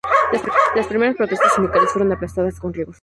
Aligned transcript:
Las 0.75 0.87
primeras 0.87 1.15
protestas 1.15 1.53
sindicales 1.53 1.91
fueron 1.91 2.11
aplastadas 2.11 2.59
con 2.59 2.73
rigor. 2.73 2.95